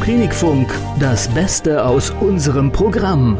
[0.00, 3.38] Klinikfunk, das Beste aus unserem Programm.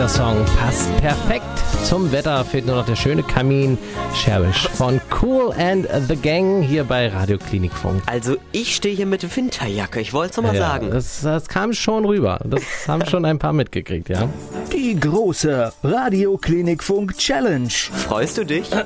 [0.00, 1.44] Dieser Song passt perfekt
[1.84, 2.42] zum Wetter.
[2.42, 3.76] Fehlt nur noch der schöne Kamin.
[4.14, 8.02] Cherish von Cool and the Gang hier bei Radio Klinikfunk.
[8.06, 10.90] Also ich stehe hier mit Winterjacke, ich wollte es nochmal Ja, sagen.
[10.90, 12.40] Das, das kam schon rüber.
[12.46, 14.26] Das haben schon ein paar mitgekriegt, ja.
[14.72, 17.68] Die große Radioklinikfunk Challenge.
[17.68, 18.70] Freust du dich?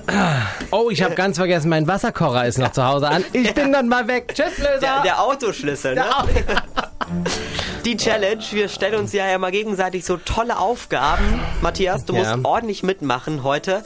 [0.73, 3.25] Oh, ich habe ganz vergessen, mein Wasserkocher ist noch zu Hause an.
[3.33, 4.33] Ich bin dann mal weg.
[4.35, 4.81] Tschüss, Löser.
[4.81, 6.05] Der, der Autoschlüssel, ne?
[7.85, 11.23] Die Challenge, wir stellen uns ja immer gegenseitig so tolle Aufgaben.
[11.61, 12.35] Matthias, du Ja.
[12.37, 13.83] musst ordentlich mitmachen heute.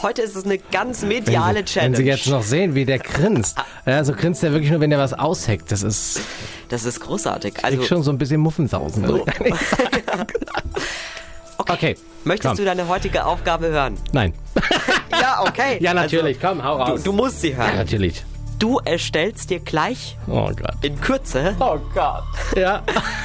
[0.00, 1.98] Heute ist es eine ganz mediale wenn, Sie, Challenge.
[1.98, 3.58] wenn Sie jetzt noch sehen, wie der grinst.
[3.84, 5.70] Ja, so grinst er wirklich nur, wenn er was ausheckt.
[5.70, 6.20] Das ist
[6.70, 7.54] das ist großartig.
[7.58, 9.02] ich Also, schon so ein bisschen Muffensausen.
[9.04, 9.22] drin.
[11.68, 12.56] Okay, möchtest komm.
[12.58, 13.96] du deine heutige Aufgabe hören?
[14.12, 14.32] Nein.
[15.20, 15.76] Ja, okay.
[15.80, 16.42] Ja, natürlich.
[16.42, 17.02] Also, Komm, hau du, raus.
[17.04, 17.76] du musst sie ja, hören.
[17.76, 18.24] natürlich.
[18.58, 20.74] Du erstellst dir gleich Oh Gott.
[20.82, 22.24] in Kürze Oh Gott.
[22.56, 22.82] Ja,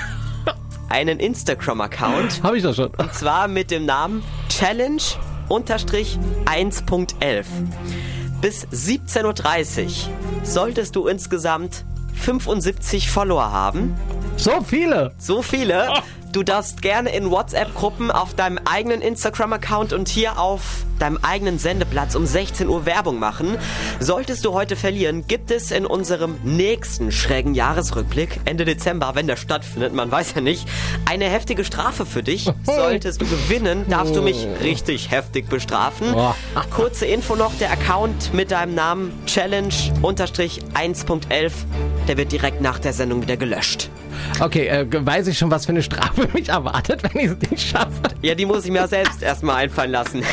[0.90, 2.42] einen Instagram-Account.
[2.44, 2.90] habe ich doch schon.
[2.98, 7.46] Und zwar mit dem Namen Challenge-1.11.
[8.42, 9.92] Bis 17.30 Uhr
[10.44, 13.96] solltest du insgesamt 75 Follower haben.
[14.36, 15.14] So viele.
[15.18, 15.88] So viele.
[16.38, 22.14] Du darfst gerne in WhatsApp-Gruppen auf deinem eigenen Instagram-Account und hier auf deinem eigenen Sendeplatz
[22.14, 23.58] um 16 Uhr Werbung machen.
[24.00, 29.36] Solltest du heute verlieren, gibt es in unserem nächsten schrägen Jahresrückblick, Ende Dezember, wenn der
[29.36, 30.68] stattfindet, man weiß ja nicht,
[31.06, 32.52] eine heftige Strafe für dich.
[32.64, 36.14] Solltest du gewinnen, darfst du mich richtig heftig bestrafen.
[36.14, 36.36] Oh.
[36.70, 41.52] Kurze Info noch, der Account mit deinem Namen Challenge-1.11,
[42.08, 43.90] der wird direkt nach der Sendung wieder gelöscht.
[44.40, 47.70] Okay, äh, weiß ich schon, was für eine Strafe mich erwartet, wenn ich es nicht
[47.70, 48.02] schaffe?
[48.22, 50.24] Ja, die muss ich mir selbst erstmal einfallen lassen.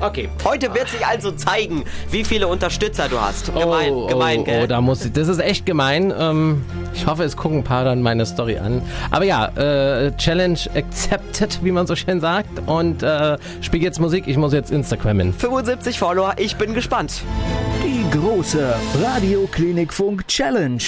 [0.00, 0.28] Okay.
[0.44, 3.46] Heute wird sich also zeigen, wie viele Unterstützer du hast.
[3.54, 4.62] Gemein, oh, gemein, oh, gell?
[4.64, 6.12] oh, da muss ich, das ist echt gemein.
[6.16, 8.82] Ähm, ich hoffe, es gucken ein paar dann meine Story an.
[9.10, 12.48] Aber ja, äh, Challenge accepted, wie man so schön sagt.
[12.66, 14.24] Und äh, spiel jetzt Musik.
[14.26, 15.32] Ich muss jetzt Instagrammen.
[15.32, 17.22] 75 Follower, ich bin gespannt.
[17.84, 20.82] Die große Radioklinikfunk Challenge.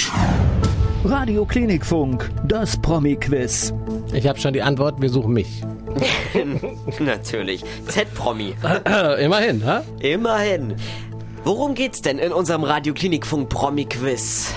[1.07, 3.73] Radioklinikfunk, das Promi-Quiz.
[4.13, 5.01] Ich habe schon die Antwort.
[5.01, 5.63] Wir suchen mich.
[7.01, 7.65] Natürlich.
[7.87, 8.55] Z-Promi.
[9.21, 9.83] Immerhin, ha?
[10.01, 10.75] Immerhin.
[11.45, 14.53] Worum geht's denn in unserem Radioklinikfunk Promi-Quiz?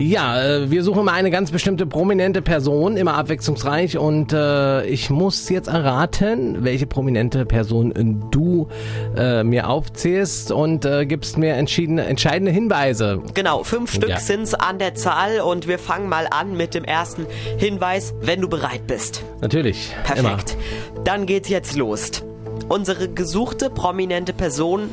[0.00, 3.98] Ja, äh, wir suchen mal eine ganz bestimmte prominente Person, immer abwechslungsreich.
[3.98, 8.68] Und äh, ich muss jetzt erraten, welche prominente Person du
[9.14, 13.20] äh, mir aufzählst und äh, gibst mir entschiedene, entscheidende Hinweise.
[13.34, 14.18] Genau, fünf Stück Ja.
[14.18, 17.26] sind's an der Zahl und wir fangen mal an mit dem ersten
[17.58, 19.22] Hinweis, wenn du bereit bist.
[19.42, 19.94] Natürlich.
[20.04, 20.56] Perfekt.
[21.04, 22.22] Dann geht's jetzt los.
[22.68, 24.88] Unsere gesuchte prominente Person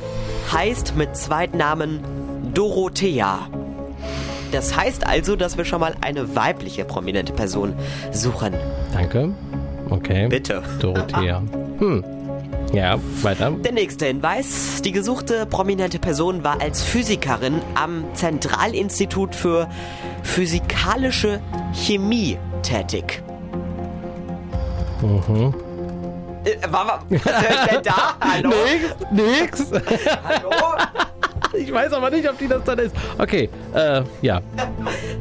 [0.51, 2.01] heißt mit Zweitnamen
[2.53, 3.47] Dorothea.
[4.52, 7.74] Das heißt also, dass wir schon mal eine weibliche prominente Person
[8.12, 8.53] suchen.
[8.94, 9.34] Danke.
[9.90, 10.28] Okay.
[10.28, 10.63] Bitte.
[10.80, 11.41] Dorothea.
[11.80, 12.03] Hm.
[12.74, 13.52] Ja, weiter.
[13.52, 14.81] Der nächste Hinweis.
[14.81, 19.69] Die gesuchte prominente Person war als Physikerin am Zentralinstitut für
[20.24, 21.40] physikalische
[21.74, 23.24] Chemie tätig.
[25.02, 25.53] Mhm.
[26.44, 28.16] Äh, war, war, was ich denn da?
[28.22, 28.52] Hallo?
[29.12, 29.72] Nix.
[29.72, 30.52] Hallo?
[31.57, 32.95] Ich weiß aber nicht, ob die das dann ist.
[33.18, 34.41] Okay, äh, ja.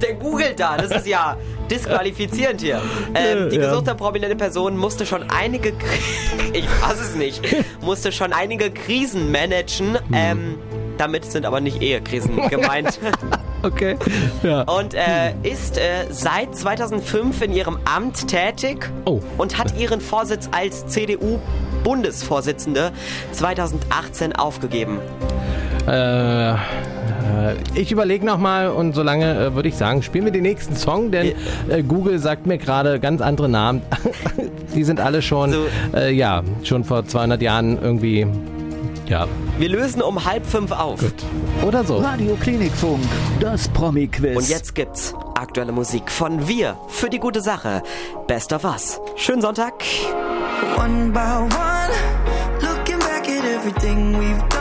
[0.03, 1.37] Der googelt da, das ist ja
[1.71, 2.81] disqualifizierend hier.
[3.15, 3.71] Ähm, die Ja.
[3.71, 5.73] gesuchte prominente Person musste schon einige,
[6.53, 7.43] ich weiß es nicht,
[7.81, 9.99] musste schon einige Krisen managen.
[10.13, 10.59] Ähm,
[10.99, 12.99] damit sind aber nicht Ehekrisen gemeint.
[13.63, 13.97] Okay.
[14.43, 14.63] Ja.
[14.63, 19.21] Und äh, ist äh, seit 2005 in ihrem Amt tätig Oh.
[19.37, 22.93] und hat ihren Vorsitz als CDU-Bundesvorsitzende
[23.33, 25.01] 2018 aufgegeben.
[25.87, 26.57] Äh, äh,
[27.75, 31.33] ich überlege nochmal und solange äh, würde ich sagen, spielen wir den nächsten Song, denn
[31.69, 33.83] äh, Google sagt mir gerade ganz andere Namen.
[34.75, 35.67] Die sind alle schon, So.
[35.95, 38.27] äh, ja, schon vor 200 Jahren irgendwie,
[39.09, 39.27] ja,
[39.59, 41.01] Wir lösen um halb fünf auf.
[41.65, 41.99] oder so.
[41.99, 43.01] Radioklinikfunk,
[43.41, 44.37] das Promi-Quiz.
[44.37, 47.83] Und jetzt gibt's aktuelle Musik von Wir für die gute Sache.
[48.27, 49.01] Best of Us.
[49.17, 49.75] Schönen Sonntag.
[50.77, 51.21] One by
[51.55, 51.93] one,
[52.61, 54.56] looking back at everything we've done.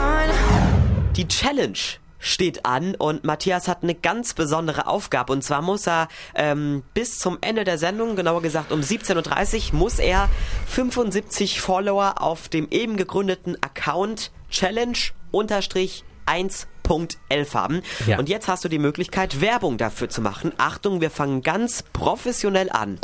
[1.16, 1.78] Die Challenge
[2.18, 7.18] steht an und Matthias hat eine ganz besondere Aufgabe und zwar muss er ähm, bis
[7.18, 10.28] zum Ende der Sendung, genauer gesagt um 17.30 Uhr, muss er
[10.66, 14.98] 75 Follower auf dem eben gegründeten Account Challenge
[15.30, 17.82] unterstrich 1.11 haben.
[18.06, 18.18] Ja.
[18.18, 20.52] Und jetzt hast du die Möglichkeit, Werbung dafür zu machen.
[20.58, 22.98] Achtung, wir fangen ganz professionell an.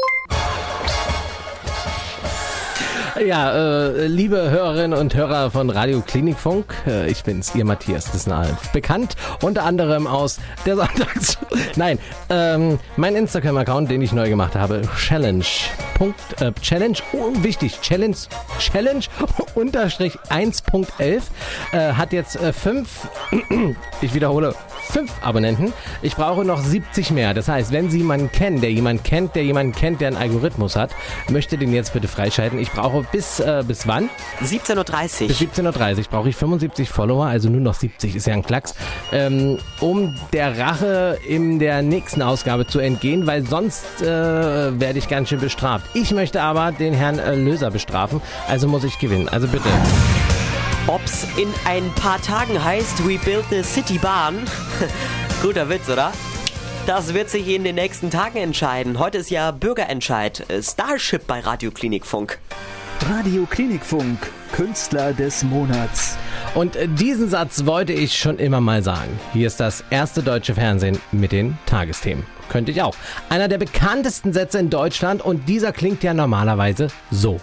[3.21, 8.57] Ja, äh, liebe Hörerinnen und Hörer von Radio Klinikfunk, äh, ich bin's, ihr Matthias Dissenal.
[8.73, 11.37] Bekannt unter anderem aus der Sonntags...
[11.77, 11.99] Nein,
[12.31, 15.45] ähm, mein Instagram-Account, den ich neu gemacht habe, Challenge.
[15.95, 18.17] Punkt, äh, Challenge, oh, wichtig, Challenge,
[18.59, 19.05] Challenge
[19.55, 21.23] unterstrich 1.11
[21.73, 23.09] äh, hat jetzt äh, fünf,
[24.01, 25.73] ich wiederhole, fünf Abonnenten.
[26.03, 27.35] Ich brauche noch 70 mehr.
[27.35, 30.77] Das heißt, wenn Sie jemanden kennen, der jemanden kennt, der jemanden kennt, der einen Algorithmus
[30.77, 30.91] hat,
[31.29, 32.59] möchte den jetzt bitte freischalten.
[32.59, 34.11] Ich brauche bis, äh, bis wann?
[34.43, 35.29] 17.30 Uhr.
[35.29, 38.75] Bis 17.30 Uhr brauche ich 75 Follower, also nur noch 70, ist ja ein Klacks,
[39.13, 45.09] ähm, um der Rache in der nächsten Ausgabe zu entgehen, weil sonst äh, werde ich
[45.09, 45.87] ganz schön bestraft.
[45.95, 49.29] Ich möchte aber den Herrn äh, Löser bestrafen, also muss ich gewinnen.
[49.29, 49.69] Also bitte.
[50.89, 54.35] Ob's in ein paar Tagen heißt We Build the City Bahn.
[55.43, 56.13] Guter Witz, oder?
[56.87, 58.99] Das wird sich in den nächsten Tagen entscheiden.
[58.99, 60.45] Heute ist ja Bürgerentscheid.
[60.61, 62.41] Starship bei Radio Klinikfunk.
[63.09, 64.19] Radio Klinikfunk,
[64.51, 66.17] Künstler des Monats.
[66.57, 69.21] Und äh, diesen Satz wollte ich schon immer mal sagen.
[69.33, 72.25] Hier ist das erste deutsche Fernsehen mit den Tagesthemen.
[72.49, 72.97] Könnte ich auch.
[73.29, 77.41] Einer der bekanntesten Sätze in Deutschland und dieser klingt ja normalerweise so.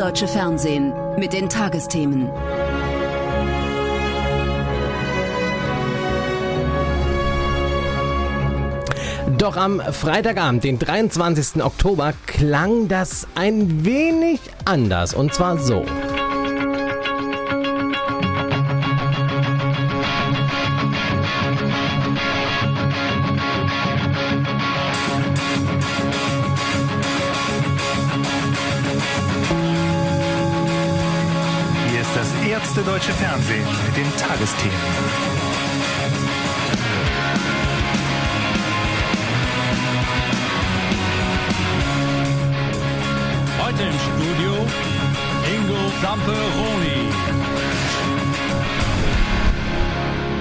[0.00, 2.30] Deutsche Fernsehen mit den Tagesthemen.
[9.36, 11.62] Doch am Freitagabend, den 23.
[11.62, 15.12] Oktober, klang das ein wenig anders.
[15.12, 15.84] Und zwar so.
[32.70, 34.76] Erste deutsche Fernsehen mit den Tagesthemen.
[43.60, 44.52] Heute im Studio
[45.52, 46.99] Ingo Zamperoni.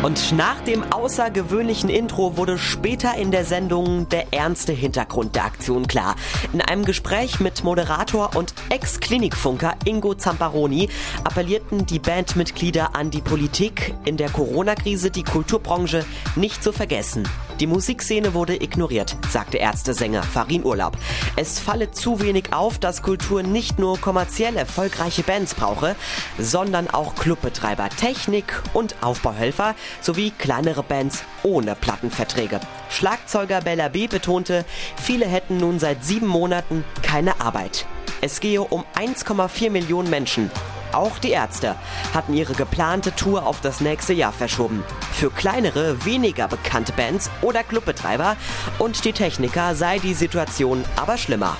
[0.01, 5.87] Und nach dem außergewöhnlichen Intro wurde später in der Sendung der ernste Hintergrund der Aktion
[5.87, 6.15] klar.
[6.53, 10.87] In einem Gespräch mit Moderator und Ex-Klinikfunker Ingo Zamparoni
[11.25, 16.05] appellierten die Bandmitglieder an die Politik, in der Corona-Krise die Kulturbranche
[16.37, 17.27] nicht zu vergessen.
[17.59, 20.97] Die Musikszene wurde ignoriert, sagte Ärztesänger Farin Urlaub.
[21.35, 25.97] Es falle zu wenig auf, dass Kultur nicht nur kommerziell erfolgreiche Bands brauche,
[26.38, 32.61] sondern auch Clubbetreiber, Technik und Aufbauhelfer sowie kleinere Bands ohne Plattenverträge.
[32.89, 34.63] Schlagzeuger Bella B betonte,
[34.95, 37.85] viele hätten nun seit sieben Monaten keine Arbeit.
[38.21, 40.50] Es gehe um 1,4 Millionen Menschen.
[40.91, 41.75] Auch die Ärzte
[42.13, 44.83] hatten ihre geplante Tour auf das nächste Jahr verschoben.
[45.12, 48.36] Für kleinere, weniger bekannte Bands oder Clubbetreiber
[48.80, 51.57] und die Techniker sei die Situation aber schlimmer.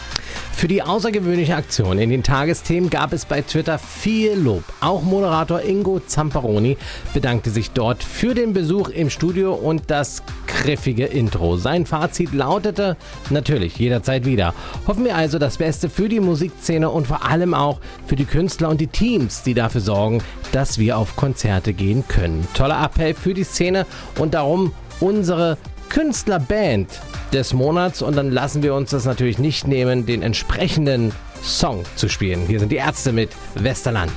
[0.60, 4.64] Für die außergewöhnliche Aktion in den Tagesthemen gab es bei Twitter viel Lob.
[4.82, 6.78] Auch Moderator Ingo Zamperoni
[7.14, 10.22] bedankte sich dort für den Besuch im Studio und das
[10.60, 11.58] griffige Intro.
[11.58, 12.98] Sein Fazit lautete
[13.30, 14.54] natürlich jederzeit wieder.
[14.88, 18.70] Hoffen wir also das Beste für die Musikszene und vor allem auch für die Künstler
[18.70, 20.22] und die Teams, die dafür sorgen,
[20.52, 22.48] dass wir auf Konzerte gehen können.
[22.54, 23.86] Toller Appell für die Szene
[24.18, 25.58] und darum unsere
[25.88, 26.90] Künstlerband
[27.32, 32.10] des Monats und dann lassen wir uns das natürlich nicht nehmen, den entsprechenden Song zu
[32.10, 32.42] spielen.
[32.48, 34.12] Hier sind die Ärzte mit Westerland.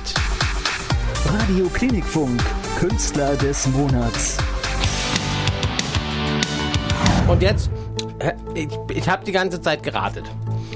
[1.25, 2.41] Radio Klinikfunk,
[2.79, 4.37] Künstler des Monats.
[7.33, 7.71] Und jetzt,
[8.19, 10.25] äh, ich, ich habe die ganze Zeit geratet.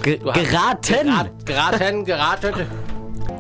[0.02, 1.06] Ge Du geraten!
[1.06, 2.56] Gerat, geraten, geratet.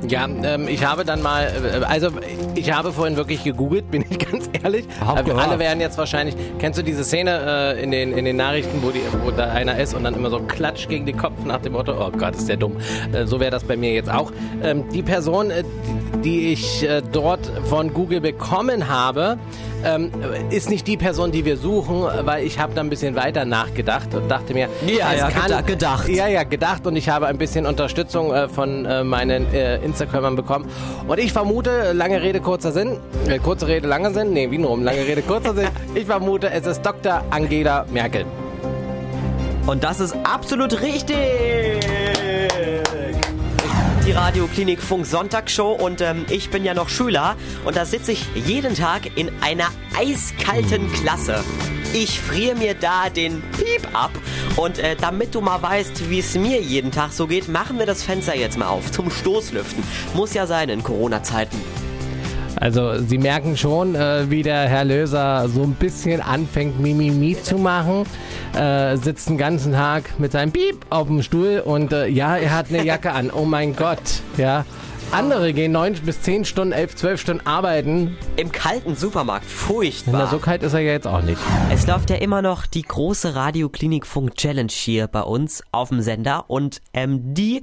[0.07, 2.09] Ja, ähm, ich habe dann mal, äh, also
[2.53, 4.85] ich habe vorhin wirklich gegoogelt, bin ich ganz ehrlich.
[5.01, 8.83] Äh, alle werden jetzt wahrscheinlich, kennst du diese Szene äh, in, den, in den Nachrichten,
[8.83, 11.61] wo, die, wo da einer ist und dann immer so klatsch gegen den Kopf nach
[11.61, 12.77] dem Motto, oh Gott, ist der dumm.
[13.13, 14.31] Äh, so wäre das bei mir jetzt auch.
[14.61, 15.51] Ähm, die Person,
[16.23, 19.39] die, ich dort von Google bekommen habe,
[19.85, 20.11] ähm,
[20.49, 24.13] ist nicht die Person, die wir suchen, weil ich habe da ein bisschen weiter nachgedacht
[24.13, 26.09] und dachte mir, Ja, ja, kann, geda- gedacht.
[26.09, 30.35] Ja, ja, gedacht und ich habe ein bisschen Unterstützung äh, von äh, meinen äh, Instagramern
[30.35, 30.65] bekommen.
[31.07, 34.71] Und ich vermute, lange Rede, kurzer Sinn, äh, kurze Rede, langer Sinn, nee, wie nur
[34.71, 35.67] um lange Rede, kurzer Sinn.
[35.95, 37.23] Ich vermute, es ist Dr.
[37.31, 38.25] Angela Merkel.
[39.65, 41.15] Und das ist absolut richtig!
[44.37, 48.75] Radioklinik Funk Sonntagsshow und ähm, ich bin ja noch Schüler und da sitze ich jeden
[48.75, 51.43] Tag in einer eiskalten Klasse.
[51.91, 54.11] Ich friere mir da den Piep ab
[54.55, 57.87] und äh, damit du mal weißt, wie es mir jeden Tag so geht, machen wir
[57.87, 59.83] das Fenster jetzt mal auf zum Stoßlüften.
[60.13, 61.86] Muss ja sein in Corona-Zeiten.
[62.59, 67.57] Also Sie merken schon, äh, wie der Herr Löser so ein bisschen anfängt, Mimimi zu
[67.57, 68.03] machen.
[68.55, 72.55] Äh, sitzt den ganzen Tag mit seinem Piep auf dem Stuhl und äh, ja, er
[72.55, 73.29] hat eine Jacke an.
[73.31, 74.65] Oh mein Gott, ja.
[75.11, 78.17] Andere gehen neun bis zehn Stunden, elf, zwölf Stunden arbeiten.
[78.35, 79.45] Im kalten Supermarkt.
[79.45, 80.23] Furchtbar.
[80.23, 81.39] Na, so kalt ist er ja jetzt auch nicht.
[81.71, 86.81] Es läuft ja immer noch die große Radioklinikfunk-Challenge hier bei uns auf dem Sender und
[86.93, 87.61] ähm, die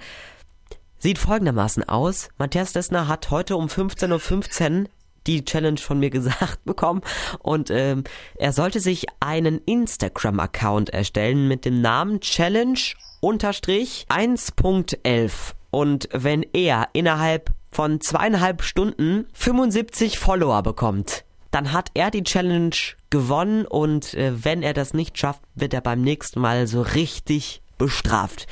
[1.04, 2.30] sieht folgendermaßen aus.
[2.38, 4.88] Matthias Dessner hat heute um 15.15 Uhr
[5.26, 7.02] die Challenge von mir gesagt bekommen
[7.40, 8.04] und ähm,
[8.37, 12.78] er sollte sich einen Instagram-Account erstellen mit dem Namen Challenge
[13.20, 22.11] unterstrich 1.11 und wenn er innerhalb von zweieinhalb Stunden 75 Follower bekommt, dann hat er
[22.11, 22.76] die Challenge
[23.11, 27.61] gewonnen und äh, wenn er das nicht schafft, wird er beim nächsten Mal so richtig
[27.76, 28.46] bestraft.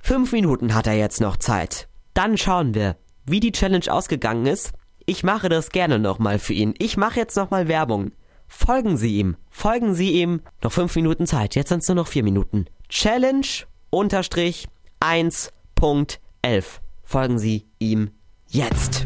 [0.00, 1.88] Fünf Minuten hat er jetzt noch Zeit.
[2.14, 4.72] Dann schauen wir, wie die Challenge ausgegangen ist.
[5.06, 6.74] Ich mache das gerne nochmal für ihn.
[6.78, 8.12] Ich mache jetzt nochmal Werbung.
[8.48, 9.36] Folgen Sie ihm.
[9.50, 10.42] Folgen Sie ihm.
[10.62, 11.54] Noch fünf Minuten Zeit.
[11.54, 12.66] Jetzt sind es nur noch vier Minuten.
[12.88, 13.46] Challenge
[13.90, 14.66] unterstrich
[15.00, 16.64] 1.11.
[17.04, 18.10] Folgen Sie ihm
[18.48, 19.04] jetzt.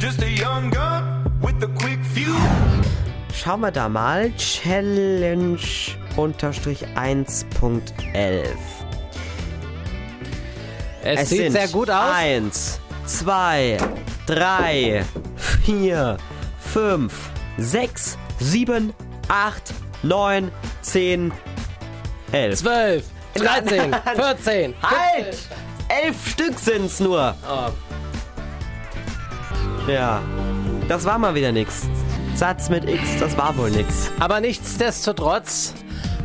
[3.34, 4.34] Schauen wir da mal.
[4.36, 5.58] Challenge
[6.16, 8.83] unterstrich 1.11.
[11.06, 12.14] Es, sieht sind sehr gut aus.
[12.14, 13.76] Eins, zwei,
[14.26, 15.04] drei,
[15.62, 16.16] vier,
[16.72, 17.12] fünf,
[17.58, 18.94] sechs, sieben,
[19.28, 21.30] acht, neun, zehn,
[22.32, 22.58] elf.
[22.58, 24.74] 12, 13, 14.
[24.82, 25.38] Halt!
[25.88, 27.34] Elf Stück sind's nur.
[27.46, 27.68] Oh.
[29.86, 30.22] Ja,
[30.88, 31.82] das war mal wieder nix.
[32.34, 34.10] Satz mit X, das war wohl nix.
[34.20, 35.74] Aber nichtsdestotrotz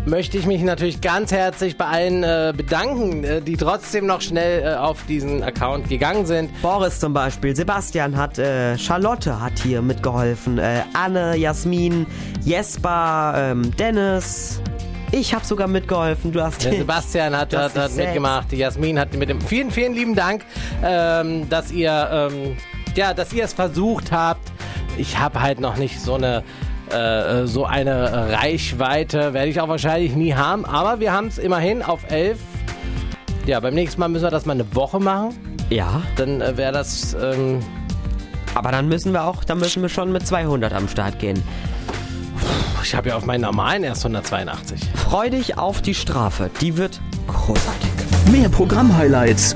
[0.05, 4.63] möchte ich mich natürlich ganz herzlich bei allen äh, bedanken, äh, die trotzdem noch schnell
[4.63, 6.49] äh, auf diesen Account gegangen sind.
[6.61, 12.05] Boris zum Beispiel, Sebastian hat, äh, Charlotte hat hier mitgeholfen, äh, Anne, Jasmin,
[12.43, 14.61] Jesper, ähm, Dennis.
[15.11, 16.31] Ich habe sogar mitgeholfen.
[16.31, 19.41] Du hast Sebastian hat, hat, hat mitgemacht, Jasmin hat mit dem.
[19.41, 20.45] Vielen, vielen lieben Dank,
[20.83, 22.57] ähm, dass ihr, ähm,
[22.95, 24.51] ja, dass ihr es versucht habt.
[24.97, 26.43] Ich habe halt noch nicht so eine
[26.91, 30.65] äh, so eine Reichweite, werde ich auch wahrscheinlich nie haben.
[30.65, 32.39] Aber wir haben es immerhin auf 11.
[33.45, 35.35] Ja, beim nächsten Mal müssen wir das mal eine Woche machen.
[35.69, 37.15] Ja, Dann äh, wäre das.
[37.21, 37.59] Ähm,
[38.55, 41.41] aber dann müssen wir auch, dann müssen wir schon mit 200 am Start gehen.
[42.83, 44.81] ich habe ja auf meinen normalen erst 182.
[44.95, 46.49] Freu dich auf die Strafe.
[46.59, 47.89] Die wird großartig.
[48.31, 49.55] Mehr Programm-Highlights